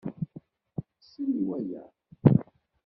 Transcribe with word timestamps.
Sel 1.07 1.31
i 1.41 1.43
waya. 1.49 1.83